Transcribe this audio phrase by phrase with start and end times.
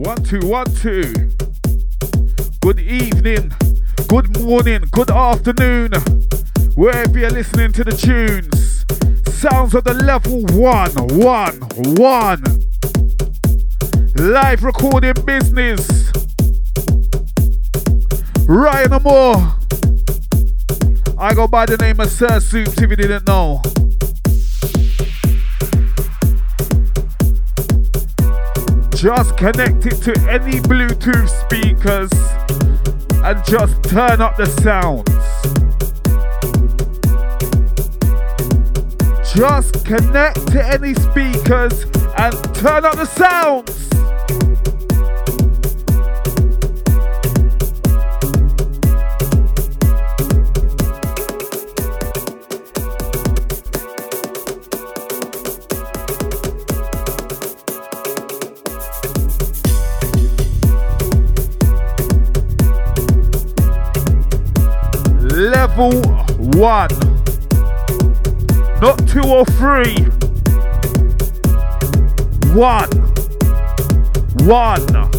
[0.00, 1.12] One, two, one, two.
[2.62, 3.52] Good evening,
[4.08, 5.92] good morning, good afternoon,
[6.74, 8.86] wherever you're listening to the tunes.
[9.30, 11.60] Sounds of the level one, one,
[11.98, 12.42] one.
[14.14, 15.86] Live recording business.
[18.48, 19.54] Ryan Amore.
[21.18, 23.60] I go by the name of Sir Soups if you didn't know.
[29.00, 32.12] Just connect it to any Bluetooth speakers
[33.24, 35.08] and just turn up the sounds.
[39.34, 41.84] Just connect to any speakers
[42.18, 43.89] and turn up the sounds.
[65.80, 66.02] Level
[66.58, 66.88] one,
[68.80, 69.96] not two or three.
[72.52, 72.90] One,
[74.44, 75.09] one.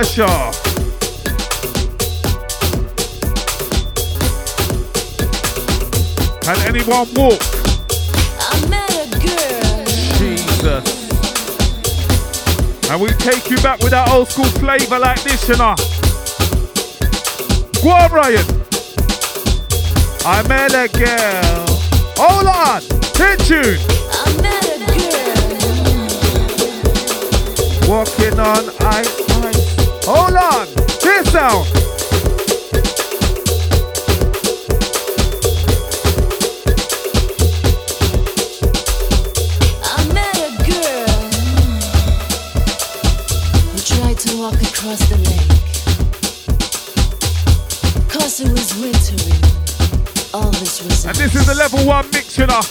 [0.00, 0.26] Pressure.
[6.40, 7.40] Can anyone walk?
[8.40, 9.84] I met a girl.
[10.16, 10.84] Jesus.
[12.88, 15.74] And we take you back with that old school flavor like this, you know.
[17.82, 18.46] Go on, Ryan.
[20.24, 21.66] I met a girl.
[22.16, 22.80] Hold on.
[23.16, 23.78] Hit tune.
[24.12, 24.78] I met a
[27.78, 27.90] girl.
[27.90, 29.19] Walking on ice.
[30.04, 30.66] Hold on.
[31.02, 31.66] This sound.
[39.84, 41.14] I met a girl
[43.70, 45.50] who tried to walk across the lake.
[48.08, 49.42] Cause it was wintering.
[50.32, 51.04] All this was.
[51.04, 52.62] And this is the level one mix, you know.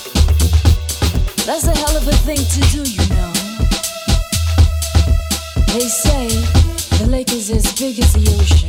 [1.45, 2.83] That's a hell of a thing to do,
[7.81, 8.68] lake is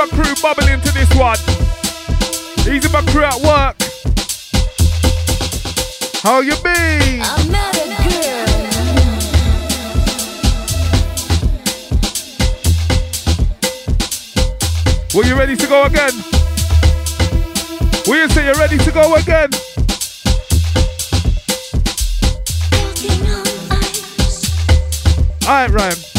[0.00, 1.36] my crew bubbling to this one.
[2.60, 3.76] Easy my crew at work.
[6.22, 7.20] How you be?
[7.20, 8.46] I met a girl.
[15.14, 16.12] Were you ready to go again?
[18.06, 19.50] Will you say you're ready to go again?
[22.72, 24.48] Walking on ice,
[25.44, 26.09] Alright, Ryan.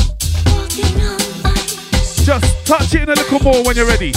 [2.23, 4.11] Just touch it in a little more when you're ready.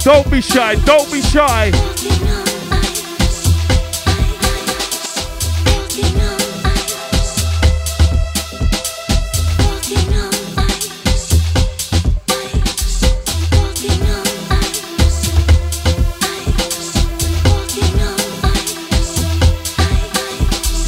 [0.00, 0.74] Don't be shy.
[0.84, 1.70] Don't be shy.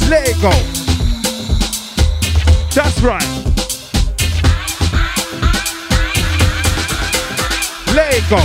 [0.09, 0.51] Let it go.
[2.73, 3.44] That's right.
[8.29, 8.37] Go.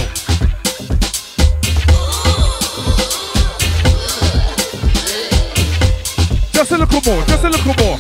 [6.52, 7.24] Just a little more.
[7.24, 7.98] Just a little more.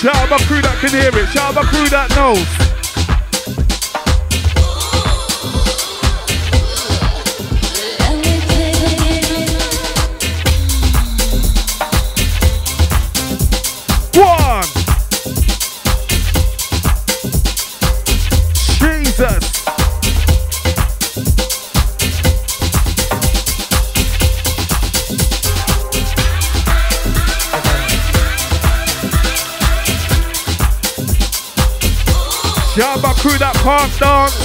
[0.00, 1.28] Shout out my crew that can hear it.
[1.30, 2.65] Shout out my crew that knows.
[32.78, 34.36] Out my crew that can't dance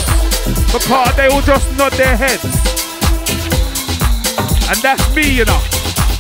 [0.72, 2.46] because they all just nod their heads.
[4.70, 5.60] And that's me, you know.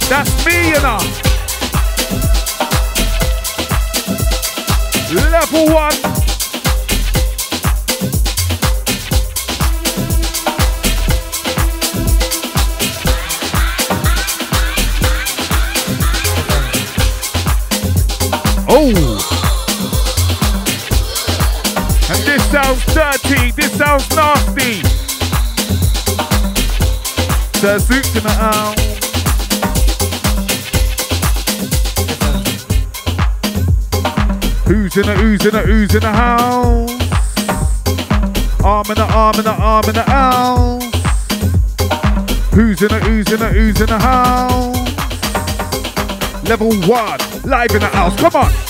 [0.09, 0.99] That's me, you know.
[5.31, 5.93] Level one.
[18.67, 19.40] Oh.
[22.75, 23.51] Sounds dirty.
[23.51, 24.81] This sounds nasty.
[27.59, 28.75] The suits in the house.
[34.67, 36.91] Who's in the who's in the who's in the house?
[38.63, 40.83] Arm in the arm in the arm in the house.
[42.53, 44.77] Who's in the who's in the who's in the house?
[46.47, 48.15] Level one, live in the house.
[48.17, 48.60] Come on.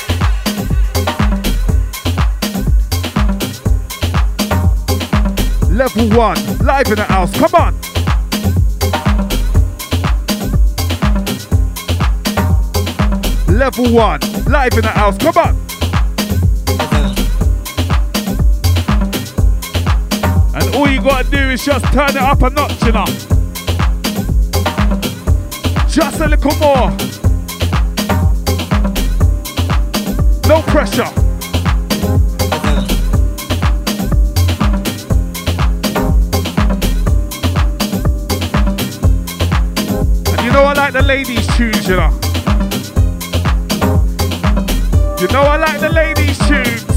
[5.94, 7.34] Level one, live in the house.
[7.38, 7.76] Come on.
[13.48, 15.18] Level one, live in the house.
[15.18, 15.58] Come on.
[20.56, 23.06] And all you gotta do is just turn it up a notch, you know.
[25.90, 26.90] Just a little more.
[30.48, 31.21] No pressure.
[40.62, 42.12] Know I like the ladies' tunes, you know.
[45.20, 46.91] You know I like the ladies' tunes.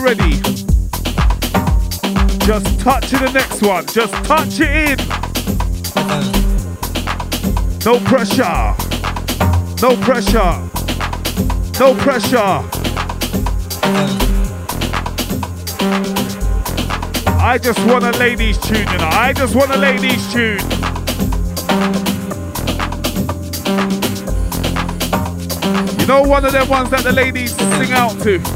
[0.00, 0.40] Ready,
[2.46, 3.86] just touch in the next one.
[3.86, 4.98] Just touch it in.
[7.84, 8.74] No pressure.
[9.80, 10.70] No pressure.
[11.78, 12.62] No pressure.
[17.38, 19.10] I just want a ladies tune, you know.
[19.12, 20.58] I just want a ladies tune.
[26.00, 28.51] You know one of them ones that the ladies sing out to.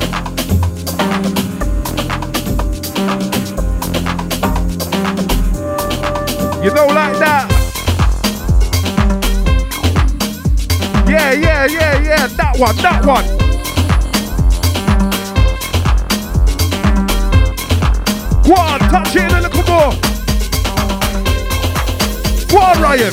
[6.67, 7.49] You know like that.
[11.09, 12.27] Yeah, yeah, yeah, yeah.
[12.27, 13.25] That one, that one.
[18.43, 19.95] Go on, touch it a little more.
[22.51, 23.13] Go on, Ryan.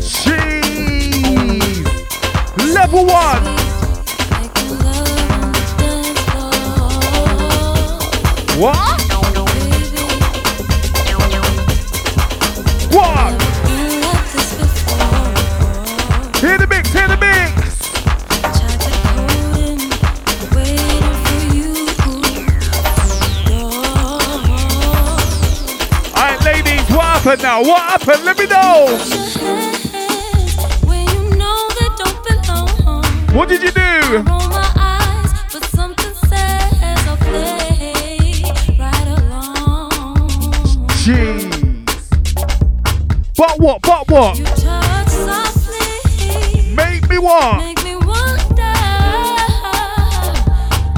[0.00, 1.84] Jeez.
[2.72, 3.44] Level one.
[8.58, 8.95] What?
[12.96, 13.42] What?
[16.40, 17.52] Hear the mix, hear the mix.
[26.16, 27.60] Alright, ladies, what happened now?
[27.60, 28.24] What happened?
[28.24, 28.98] Let me know.
[33.36, 34.45] What did you do?
[43.58, 43.80] But what?
[43.82, 44.38] But what?
[46.76, 47.56] Make me what?
[47.58, 48.74] Make me wonder,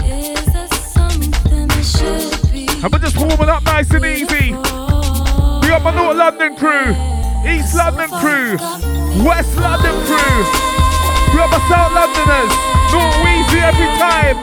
[0.04, 2.66] is there something that should be?
[2.82, 4.50] I'm just warming up nice and easy.
[4.50, 6.96] We got my North London crew,
[7.48, 8.56] East London crew,
[9.24, 10.42] West London crew.
[11.30, 12.50] We got my South Londoners,
[12.90, 14.36] North Weezy every time.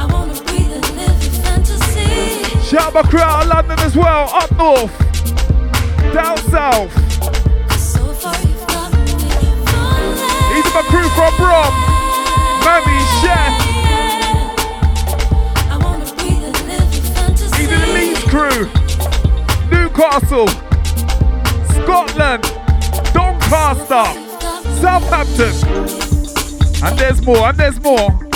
[0.00, 2.66] I wanna breathe and live in fantasy.
[2.66, 4.90] Shout my crew out of London as well, up north,
[6.12, 6.92] down south.
[7.78, 7.98] So.
[10.52, 11.72] These are my crew from Brom,
[12.64, 13.52] Mammy, Chef,
[17.56, 18.66] these are the Leeds crew,
[19.70, 20.48] Newcastle,
[21.82, 22.42] Scotland,
[23.12, 24.06] Doncaster,
[24.80, 25.54] Southampton.
[26.84, 28.27] And there's more, and there's more.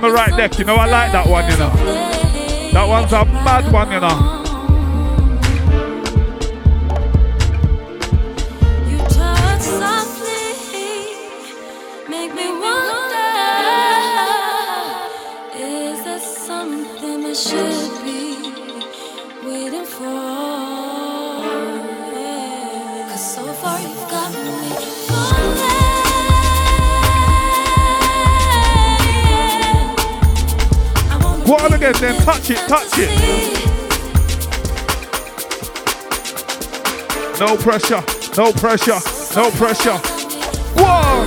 [0.00, 0.58] On the right deck?
[0.58, 1.68] You know I like that one, you know.
[2.72, 4.39] That one's a mad one, you know.
[31.92, 33.10] Go then, touch it, touch it.
[37.40, 38.00] No pressure,
[38.36, 39.00] no pressure,
[39.34, 39.98] no pressure.
[40.78, 41.26] Whoa!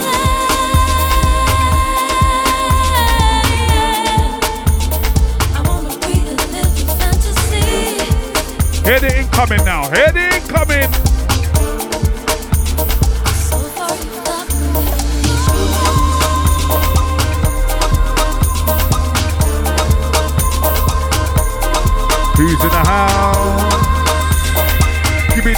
[8.86, 11.03] Hear the incoming now, hear the incoming.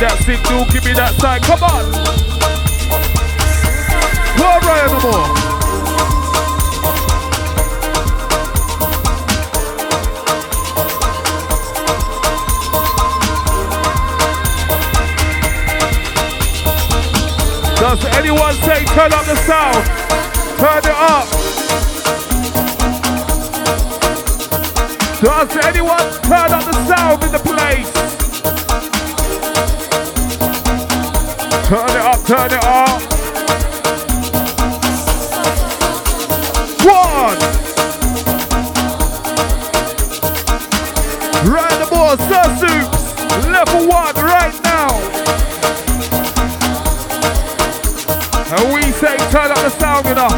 [0.05, 1.83] That signal, give me that sign, come on!
[4.37, 5.25] What Ryan no more?
[17.81, 19.85] Does anyone say turn up the sound?
[20.61, 21.25] Turn it up.
[25.19, 28.14] Does anyone turn up the sound in the place?
[31.65, 33.01] Turn it up, turn it up.
[36.85, 37.55] One.
[41.91, 44.89] on, Suits, level one right now.
[48.55, 50.29] And we say turn up the sound, know.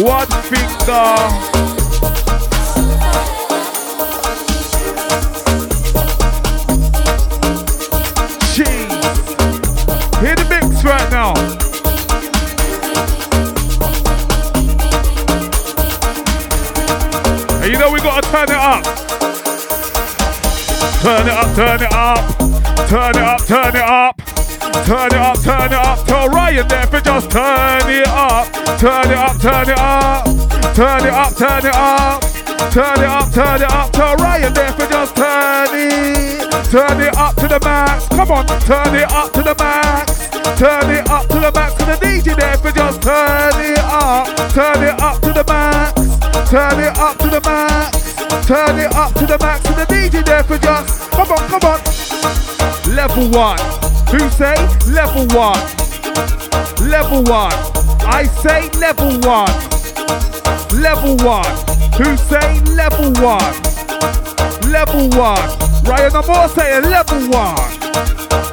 [0.00, 1.52] One finger.
[10.84, 11.32] right now.
[17.62, 18.84] And you know we gotta turn it up.
[21.02, 22.88] Turn it up, turn it up.
[22.88, 24.21] Turn it up, turn it up.
[24.84, 26.04] Turn it up, turn it up.
[26.06, 28.50] Tell Ryan there for just turn it up.
[28.78, 30.24] Turn it up, turn it up.
[30.74, 32.22] Turn it up, turn it up.
[32.72, 33.92] Turn it up, turn it up.
[33.92, 36.50] Tell Ryan there for just turn it.
[36.70, 38.08] Turn it up to the max.
[38.08, 40.28] Come on, turn it up to the max.
[40.58, 44.26] Turn it up to the max to the DJ there for just turn it up.
[44.50, 46.50] Turn it up to the max.
[46.50, 48.46] Turn it up to the max.
[48.46, 51.10] Turn it up to the max to the DJ there for just.
[51.10, 52.96] Come on, come on.
[52.96, 53.91] Level one.
[54.12, 54.54] Who say
[54.92, 55.58] level one?
[56.88, 57.52] Level one.
[58.04, 59.48] I say level one.
[60.80, 61.52] Level one.
[61.96, 63.54] Who say level one?
[64.70, 65.48] Level one.
[65.84, 68.51] Ryan Amore saying level one.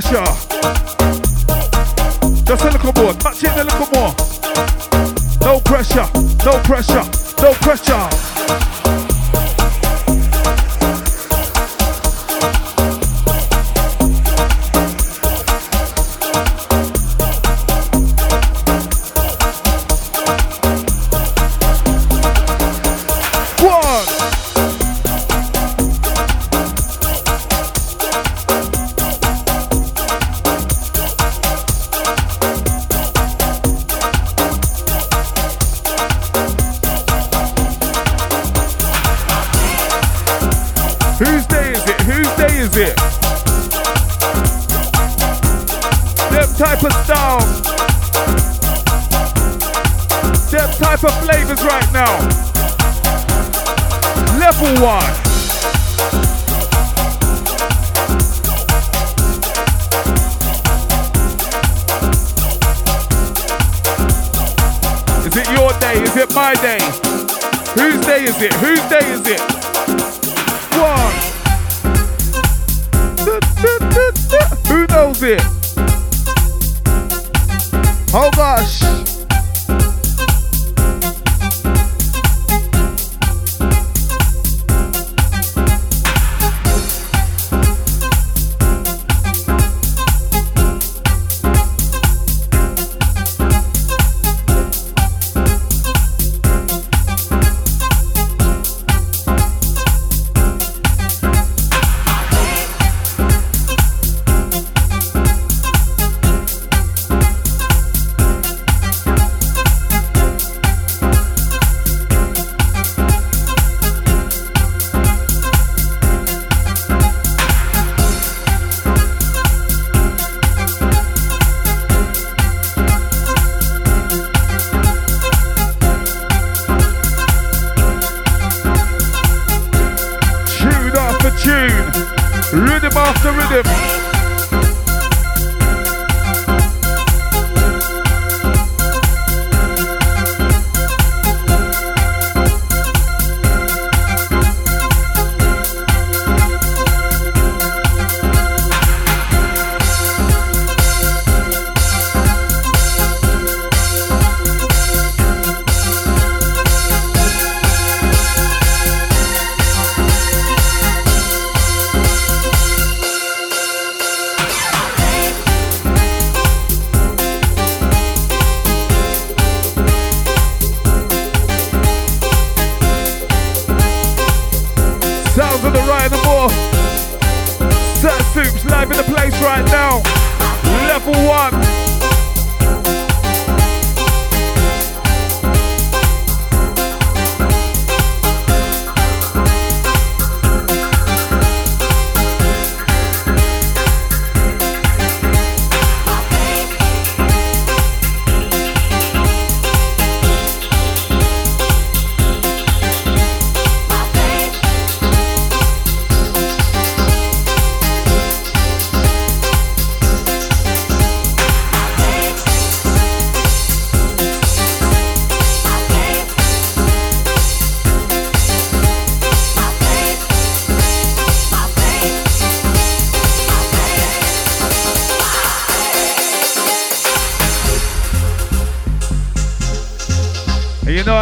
[0.00, 0.49] 是啊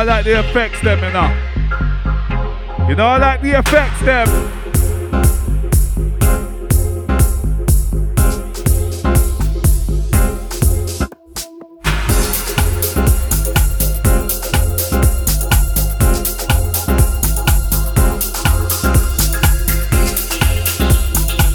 [0.08, 1.28] like the effects them, you know.
[2.88, 4.26] You know I like the effects them.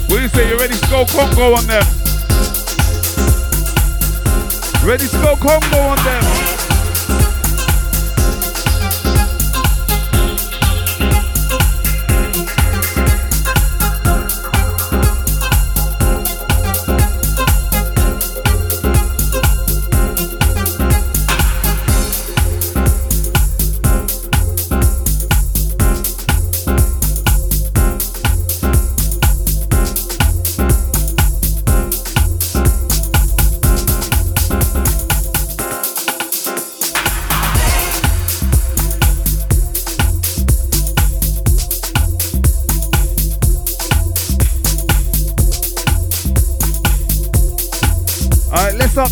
[0.06, 0.48] What do you say?
[0.48, 1.82] You ready to go Congo on them?
[4.86, 6.53] Ready to go Congo on them?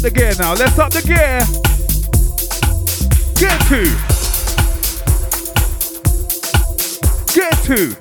[0.03, 0.53] The gear now.
[0.55, 1.38] Let's up the gear.
[3.38, 3.85] Get to.
[7.33, 7.95] Get to.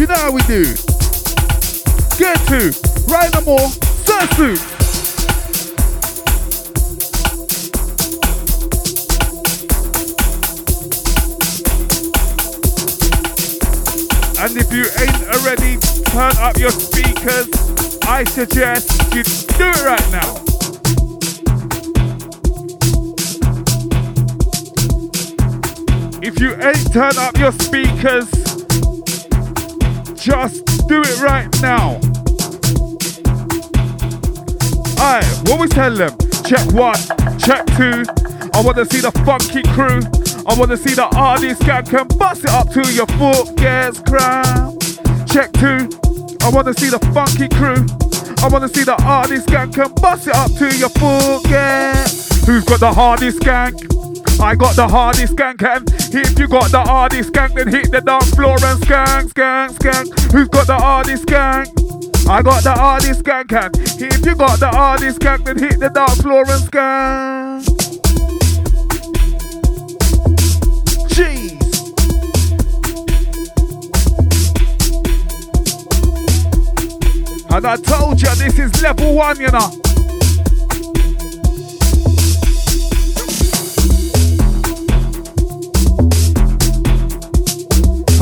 [0.00, 0.74] You know how we do.
[2.18, 2.72] Get to.
[3.06, 3.68] Right no more.
[4.04, 4.75] Sursuit.
[14.58, 17.48] If you ain't already, turn up your speakers.
[18.04, 20.42] I suggest you do it right now.
[26.22, 28.30] If you ain't turn up your speakers,
[30.14, 32.00] just do it right now.
[34.98, 36.16] Alright, what we tell them?
[36.44, 36.96] Check one,
[37.38, 38.04] check two.
[38.54, 40.00] I wanna see the funky crew.
[40.48, 44.80] I wanna see the artist gang can bust it up to your foot gets cramp.
[45.26, 45.90] Check two.
[46.42, 47.82] I wanna see the funky crew.
[48.44, 52.08] I wanna see the artist gang can bust it up to your foot get.
[52.46, 53.74] Who's got the hardest gang?
[54.38, 58.00] I got the hardest skank and if you got the hardest skank then hit the
[58.00, 60.32] dance floor and skank, skank, skank.
[60.32, 62.28] Who's got the hardest skank?
[62.28, 65.88] I got the hardest skank and if you got the hardest skank then hit the
[65.88, 67.85] dance floor and skank.
[77.56, 79.70] And I told you this is level one, you know.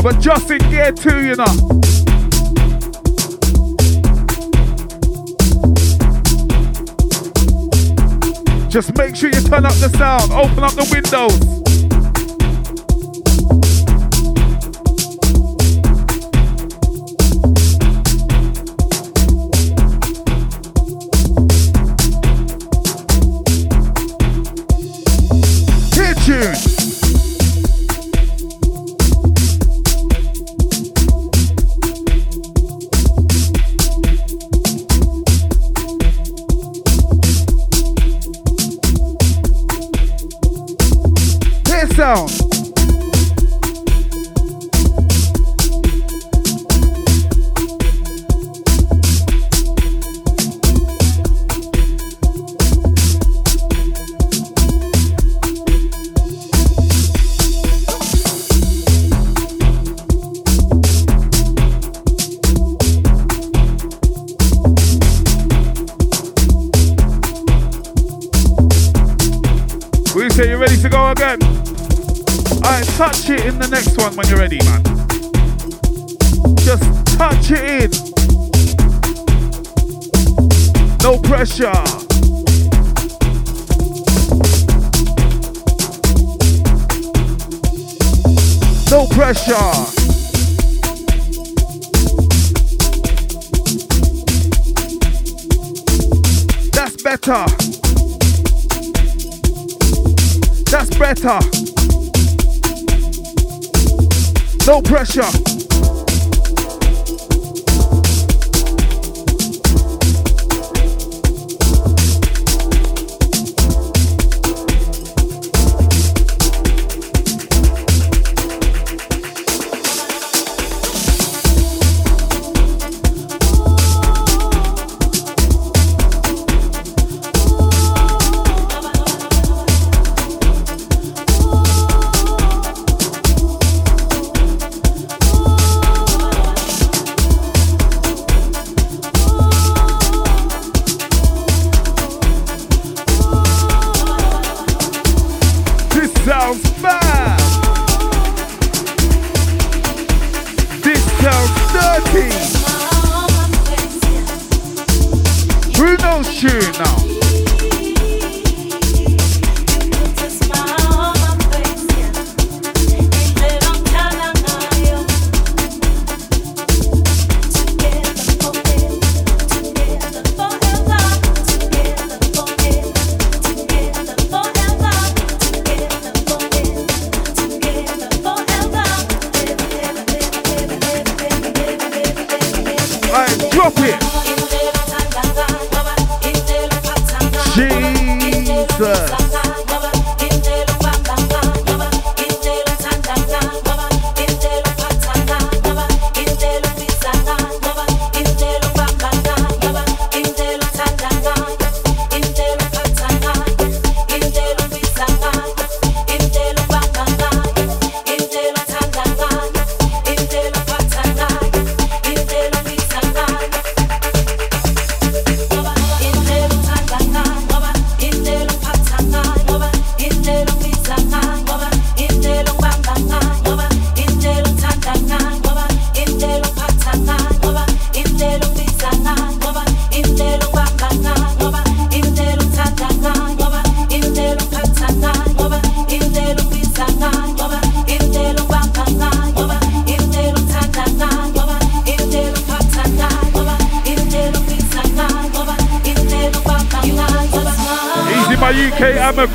[0.01, 1.81] But just in gear two, you know.
[8.68, 11.63] Just make sure you turn up the sound, open up the windows.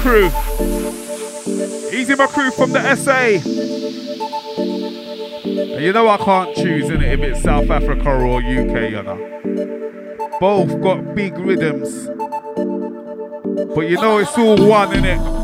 [0.10, 0.28] Crew.
[1.94, 3.38] Easy my crew from the SA.
[4.58, 9.04] And you know I can't choose in it if it's South Africa or UK, you
[9.04, 10.38] know.
[10.40, 12.08] Both got big rhythms.
[13.76, 15.39] But you know it's all one in it.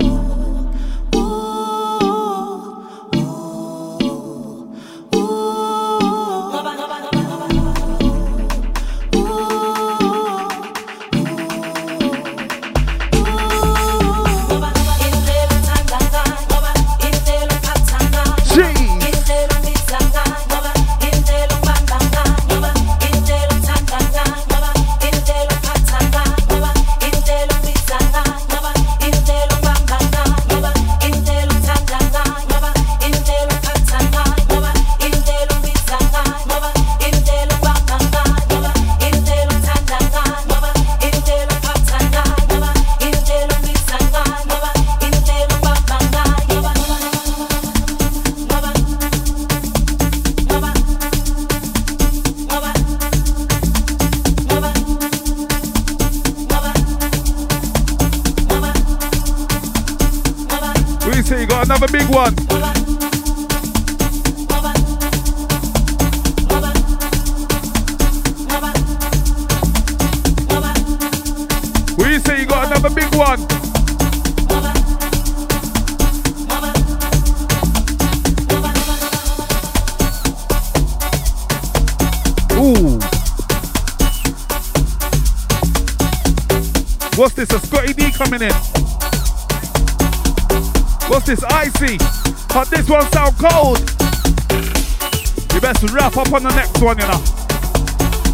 [95.96, 97.22] Wrap up on the next one, you know.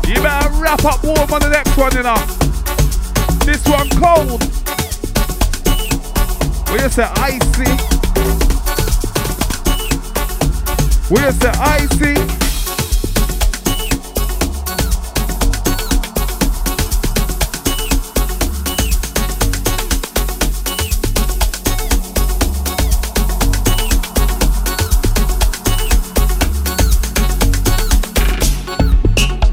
[0.07, 2.17] You better wrap up warm on the next one, you know.
[3.45, 4.43] This one cold.
[6.69, 7.71] What you say, icy?
[11.07, 12.40] What you say, icy?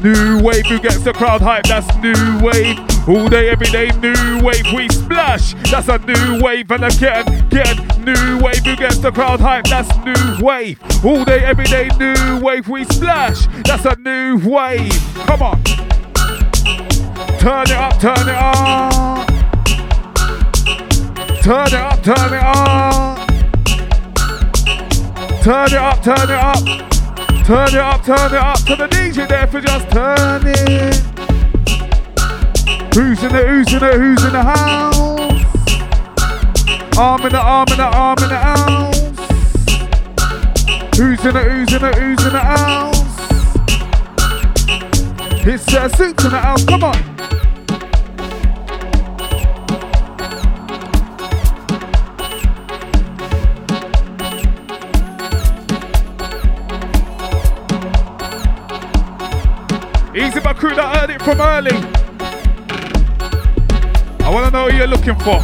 [0.02, 1.64] New wave, who gets the crowd hype?
[1.64, 2.78] That's new wave.
[3.08, 4.64] All day, every day, new wave.
[4.72, 5.54] We splash.
[5.72, 6.70] That's a new wave.
[6.70, 9.64] And again, again, new wave, who gets the crowd hype?
[9.64, 10.78] That's new wave.
[11.04, 12.68] All day, every day, new wave.
[12.68, 13.46] We splash.
[13.64, 14.92] That's a new wave.
[15.26, 15.64] Come on.
[17.40, 19.28] Turn it up, turn it up.
[21.42, 23.28] Turn it up, turn it up.
[25.42, 26.87] Turn it up, turn it up.
[27.48, 30.92] Turn it up, turn it up to the DJ there for just turning.
[32.92, 34.98] Who's in the, who's in the, who's in the house?
[36.98, 39.00] Arm in the arm in the arm in the house.
[40.98, 43.00] Who's in the, who's in the, who's in the house?
[45.46, 47.17] It's uh, suits in the house, come on.
[60.28, 61.70] Easy my crew that heard it from early.
[64.22, 65.40] I want to know who you're looking for.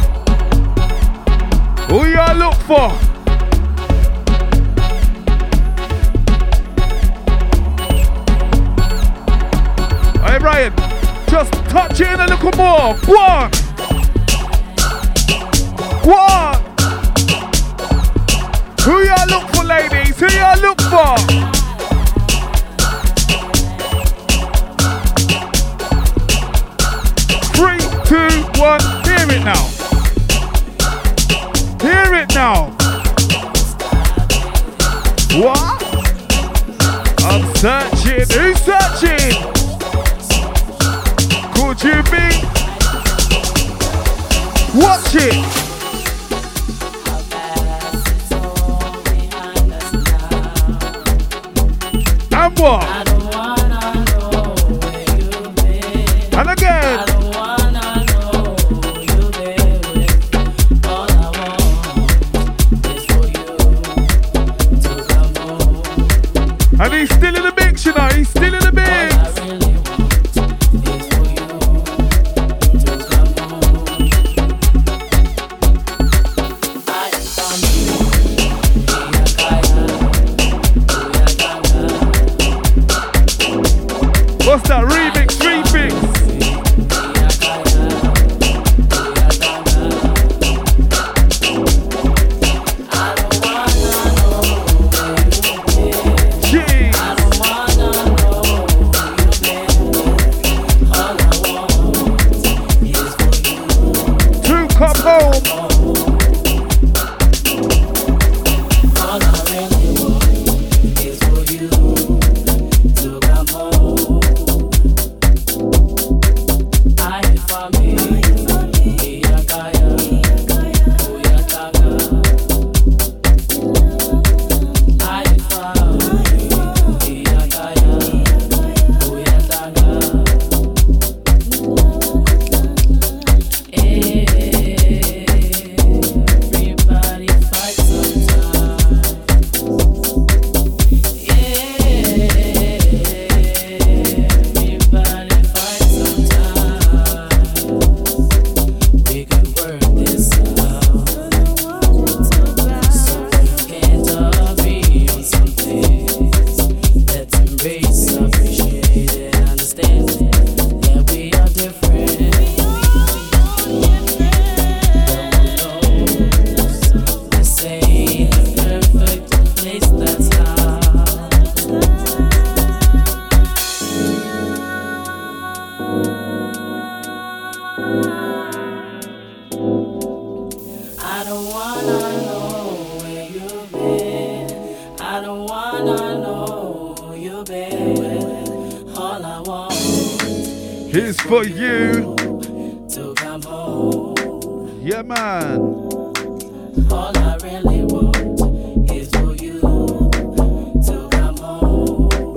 [1.89, 2.91] Who y'all look for?
[10.21, 10.73] Hey Ryan,
[11.29, 12.93] just touch it in a little more.
[13.07, 13.49] Go on.
[16.03, 16.61] Go on.
[18.83, 20.19] Who y'all look for, ladies?
[20.19, 21.54] Who y'all look for?
[28.65, 28.81] one.
[29.05, 29.63] Hear it now.
[31.85, 32.71] Hear it now.
[35.43, 35.83] What?
[37.29, 38.25] I'm searching.
[38.33, 39.33] Who's searching?
[41.53, 42.27] Could you be?
[44.73, 45.35] Watch it.
[52.33, 52.94] And what?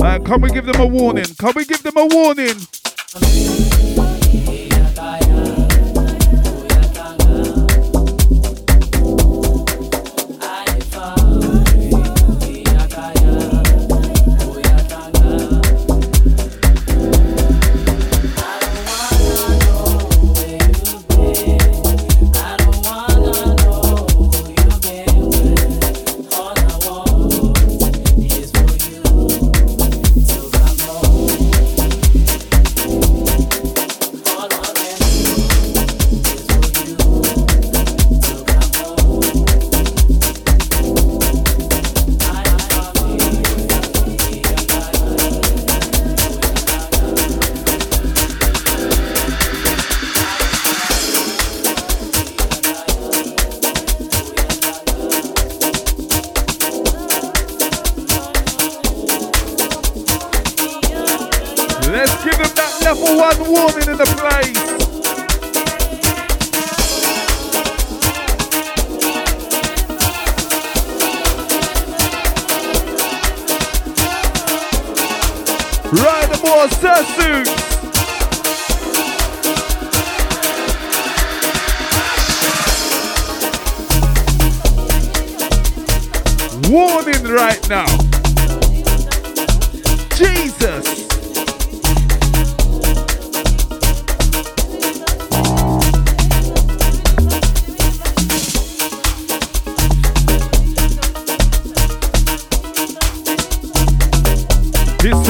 [0.00, 1.24] Uh, can we give them a warning?
[1.38, 3.47] Can we give them a warning?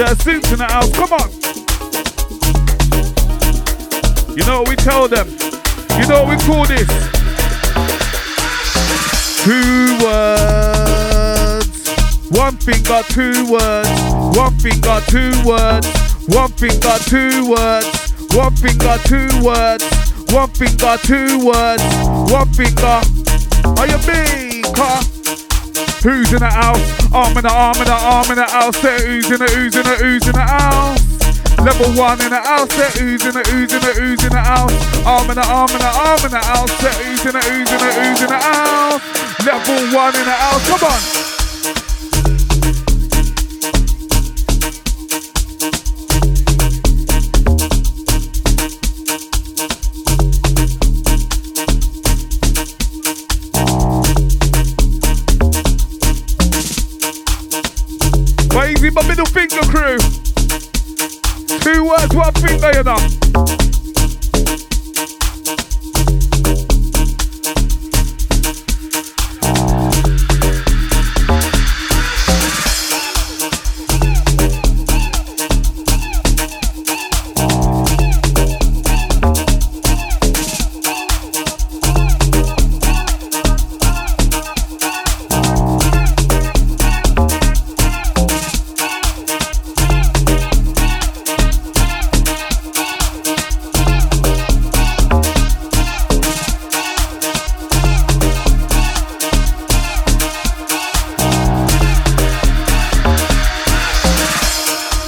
[0.01, 0.93] Uh, suits in the house.
[0.95, 1.29] Come on.
[4.37, 5.27] You know what we tell them?
[5.99, 6.87] You know what we call this?
[9.43, 11.67] Two words.
[12.31, 13.91] One finger, two words.
[14.39, 15.89] One finger, two words.
[16.29, 18.13] One finger, two words.
[18.37, 19.85] One finger, two words.
[20.31, 21.83] One finger, two words.
[22.31, 23.03] One finger.
[23.77, 25.03] Are you big, car?
[26.03, 26.79] Who's in the house?
[27.13, 28.77] Arm in the arm in the arm in the house.
[28.79, 31.03] Say who's in the who's in the who's in the house.
[31.59, 32.71] Level one in the house.
[32.71, 34.71] Say who's in the who's in the who's in the house.
[35.05, 36.71] Arm in the arm in the arm in the house.
[36.79, 39.03] Say who's in the who's in the who's in the house.
[39.43, 40.69] Level one in the house.
[40.71, 41.28] Come on.
[62.87, 63.18] One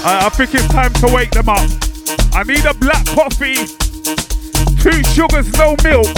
[0.02, 1.70] I, I think it's time to wake them up.
[2.32, 3.66] I need a black coffee,
[4.80, 6.08] two sugars, no milk.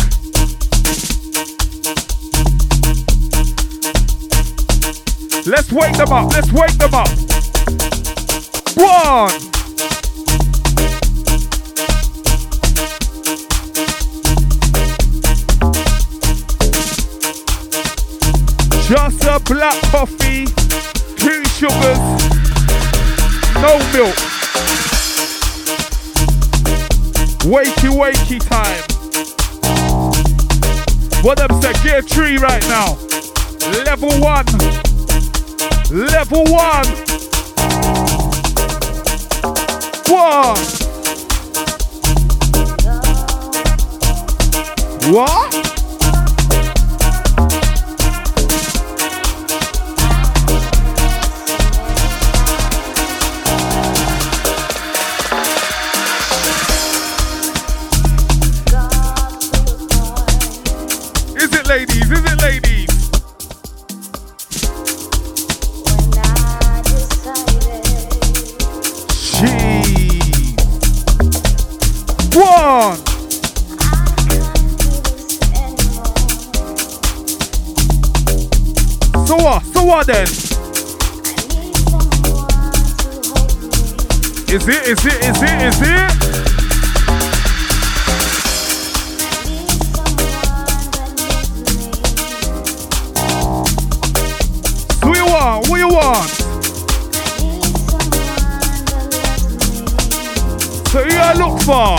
[5.44, 6.32] Let's wake them up.
[6.32, 7.08] Let's wake them up.
[8.76, 9.30] One.
[18.86, 20.46] Just a black coffee,
[21.16, 21.98] two sugars,
[23.62, 24.16] no milk.
[27.46, 28.82] Wakey, wakey time.
[31.22, 31.52] What up,
[31.84, 32.98] get a tree right now.
[33.84, 34.46] Level one.
[35.92, 36.86] Level one.
[40.08, 40.82] One.
[45.14, 45.61] What?
[80.03, 80.09] What?
[80.09, 80.26] What then?
[84.48, 84.88] Is it?
[84.88, 85.24] Is it?
[85.24, 85.62] Is it?
[85.62, 86.12] Is it?
[95.05, 95.66] Who you want?
[95.66, 96.30] Who you want?
[100.88, 101.96] So who look for?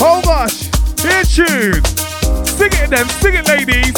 [0.00, 0.70] Oh gosh,
[1.00, 2.03] hear tune.
[2.64, 3.94] Sing it then, sing it ladies.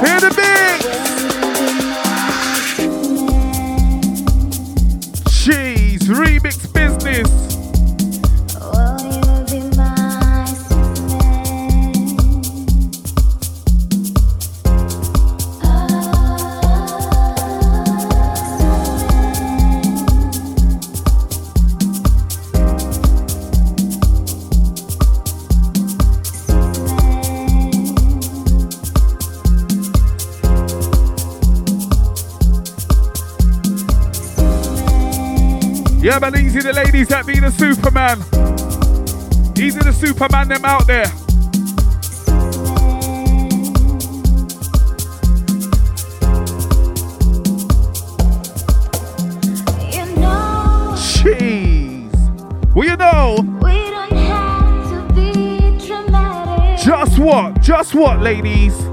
[0.00, 1.39] Hear the beat.
[36.62, 38.18] The ladies that be the Superman.
[39.58, 41.06] Easy the Superman them out there.
[51.16, 52.74] Jeez.
[52.74, 53.38] Well, you know,
[56.84, 57.60] just what?
[57.62, 58.89] Just what, ladies?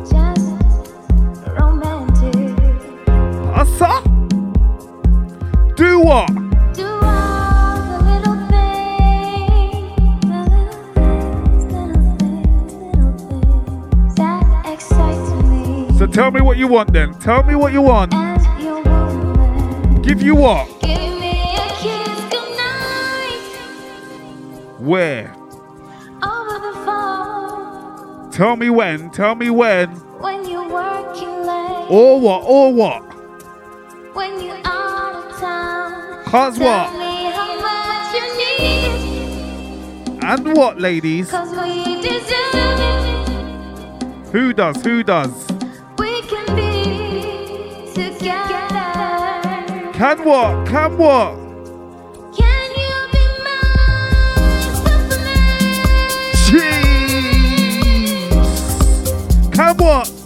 [16.67, 17.13] you want then.
[17.19, 18.11] Tell me what you want.
[20.03, 20.67] Give you what?
[24.79, 25.33] Where?
[28.31, 29.89] Tell me when, tell me when.
[30.19, 31.87] When you're working late.
[31.89, 33.01] Or what, or what?
[34.13, 36.25] When you're out of town.
[36.25, 36.93] Cause what?
[40.21, 41.31] And what, ladies?
[44.31, 45.56] Who does, who does?
[49.97, 50.67] Can what?
[50.67, 51.33] Can what?
[52.37, 54.77] Can you be mine?
[56.45, 57.15] Jeez.
[59.51, 60.16] Can what?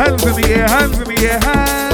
[0.00, 1.90] Hands in the air, hands in the air, hands.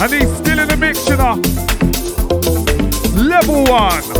[0.00, 1.34] And he's still in the mix, you know.
[3.20, 4.15] Level one.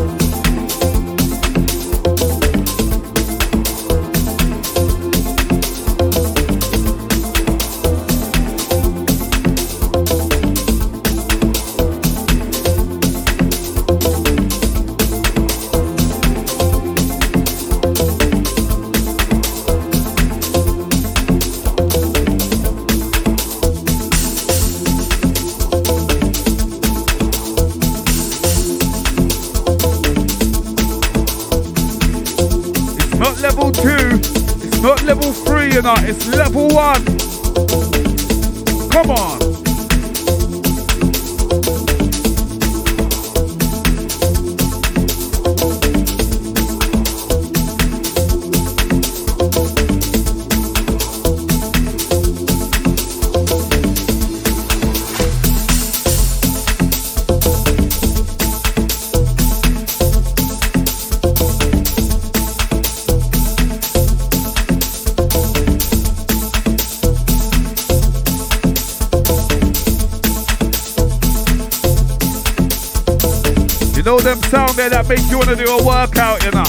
[74.90, 76.64] there that makes you want to do a workout, you know.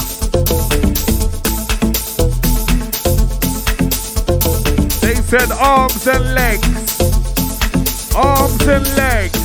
[5.00, 8.14] They said arms and legs.
[8.14, 9.37] Arms and legs.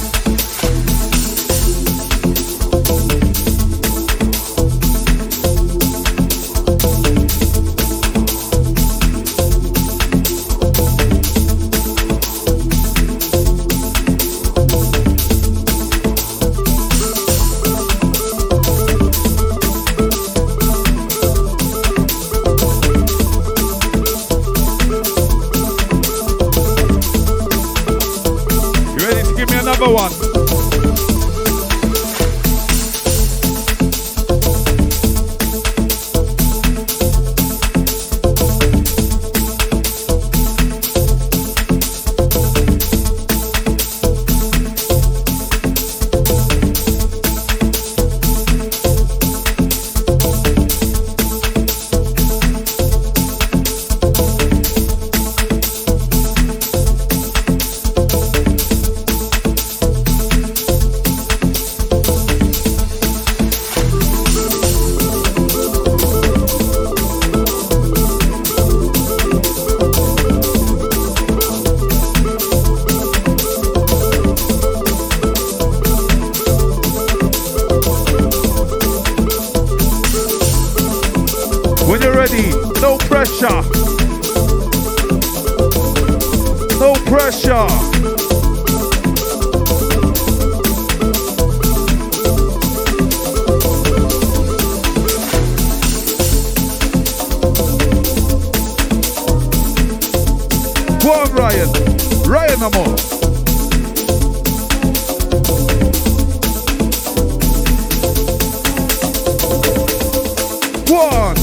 [111.03, 111.35] On.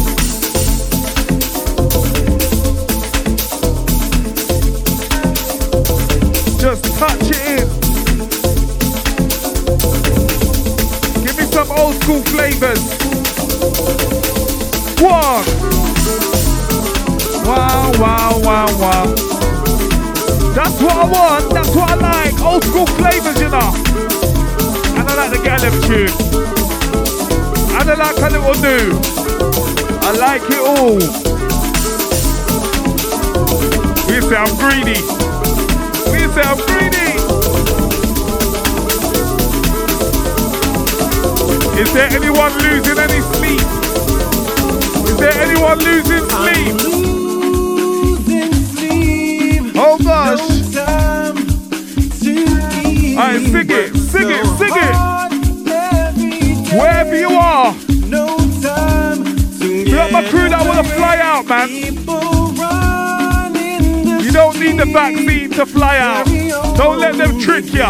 [6.59, 7.69] Just touch it in.
[11.25, 12.81] Give me some old school flavors.
[15.01, 15.45] One.
[17.47, 19.07] Wow, wow, wow, wow.
[20.55, 21.53] That's what I want.
[21.53, 22.41] That's what I like.
[22.41, 23.73] Old school flavors, you know.
[24.99, 26.40] And I like the Gallop tune.
[27.91, 28.87] And I like a little new.
[30.03, 30.95] I like it all.
[34.07, 35.01] We say I'm greedy.
[36.13, 37.11] We say I'm greedy.
[41.81, 43.67] Is there anyone losing any sleep?
[45.09, 46.77] Is there anyone losing sleep?
[49.75, 50.41] Oh gosh.
[53.17, 55.21] Alright, sing it, sing it, sing it.
[56.73, 57.75] Wherever you are,
[60.21, 61.69] a crew that want to fly out, man.
[64.23, 66.27] You don't need the vaccine to fly out.
[66.77, 67.87] Don't let them trick you.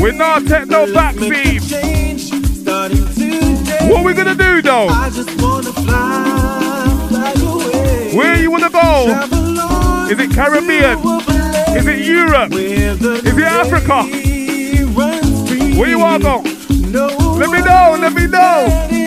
[0.00, 1.60] We're not taking no vaccine.
[3.88, 4.88] What are we gonna do though?
[8.16, 9.08] Where you wanna go?
[10.10, 10.98] Is it Caribbean?
[11.76, 12.52] Is it Europe?
[12.52, 14.04] Is it Africa?
[15.78, 16.51] Where you wanna go?
[17.42, 19.01] Let me down, let me down.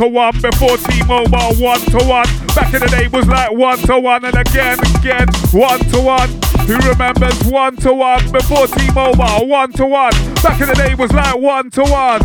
[0.00, 1.54] Remembers one-to-one before T-Mobile?
[1.62, 2.26] One-to-one.
[2.54, 5.28] Back in the day was like one-to-one and again, again.
[5.52, 6.28] One-to-one.
[6.66, 9.46] Who remembers one-to-one before T-Mobile?
[9.46, 10.12] One-to-one.
[10.42, 12.20] Back in the day was like one-to-one.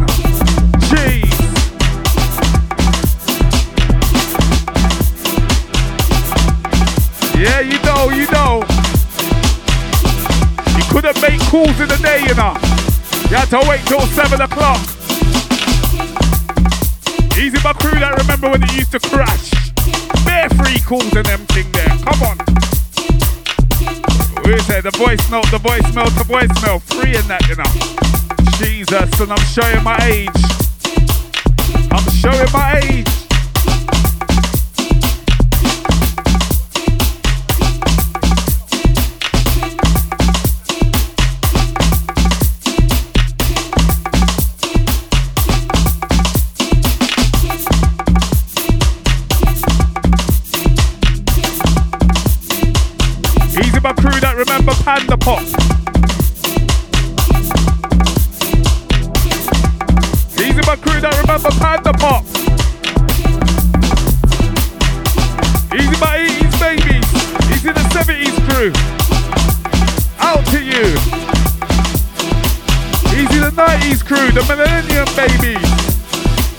[0.89, 1.29] Jeez.
[7.37, 8.63] Yeah, you know, you know.
[10.77, 12.55] You couldn't make calls in the day, you know.
[13.29, 14.98] You had to wait till 7 o'clock.
[17.49, 19.49] Easy my crew that remember when it used to crash.
[20.23, 21.89] Bare free calls and them thing there.
[22.05, 22.37] Come on.
[24.45, 26.79] We say the voice note, the voicemail, the voicemail.
[26.79, 27.65] Free in that, you know.
[28.59, 30.29] Jesus, and I'm showing my age.
[31.89, 33.28] I'm showing my age.
[54.39, 55.41] Remember Panda Pop.
[60.39, 62.23] Easy my crew that remember Panda Pop.
[65.75, 67.09] Easy my 80s babies.
[67.51, 68.71] Easy the 70s crew.
[70.19, 70.87] Out to you.
[73.19, 75.69] Easy the 90s crew, the millennium babies.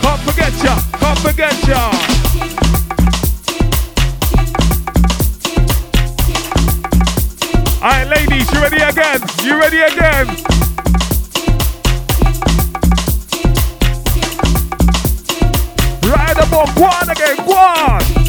[0.02, 2.29] Can't forget ya, can't forget ya.
[7.90, 9.20] Alright, ladies, you ready again?
[9.42, 10.28] You ready again?
[16.06, 18.19] Ride the bomb, go on again, go on!